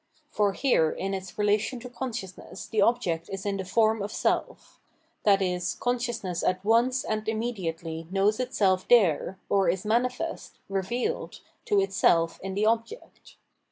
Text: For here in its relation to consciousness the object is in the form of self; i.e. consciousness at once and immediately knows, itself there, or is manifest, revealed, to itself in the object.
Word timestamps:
For 0.31 0.53
here 0.53 0.89
in 0.89 1.13
its 1.13 1.37
relation 1.37 1.79
to 1.81 1.87
consciousness 1.87 2.65
the 2.65 2.81
object 2.81 3.29
is 3.29 3.45
in 3.45 3.57
the 3.57 3.63
form 3.63 4.01
of 4.01 4.11
self; 4.11 4.79
i.e. 5.27 5.61
consciousness 5.79 6.41
at 6.43 6.65
once 6.65 7.03
and 7.03 7.29
immediately 7.29 8.07
knows, 8.09 8.39
itself 8.39 8.87
there, 8.87 9.37
or 9.47 9.69
is 9.69 9.85
manifest, 9.85 10.57
revealed, 10.69 11.41
to 11.65 11.79
itself 11.79 12.39
in 12.41 12.55
the 12.55 12.65
object. 12.65 13.35